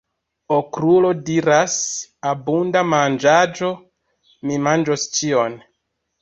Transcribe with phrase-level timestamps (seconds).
[0.53, 1.75] Okrulo diras:
[2.29, 3.71] "Abunda manĝaĵo!
[4.49, 5.61] Mi manĝos ĉion!"